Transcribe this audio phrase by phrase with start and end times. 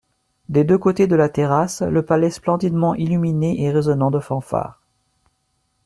[0.49, 4.81] Des deux côtés de la terrasse, le palais splendidement illuminé et résonnant de fanfares.